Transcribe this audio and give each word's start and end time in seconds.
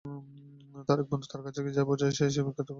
তার 0.87 0.97
এক 0.99 1.07
বন্ধু 1.11 1.27
তার 1.31 1.41
কাছে 1.43 1.59
যায় 1.65 1.73
এবং 1.75 1.89
বুঝায় 1.89 2.11
যে, 2.11 2.15
সে 2.17 2.23
একজন 2.23 2.43
বিখ্যাত 2.43 2.59
সেনাপতি। 2.59 2.69